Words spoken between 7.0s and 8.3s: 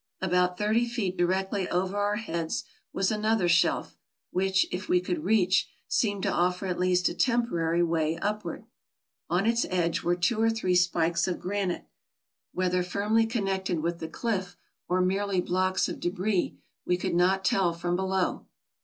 a temporary way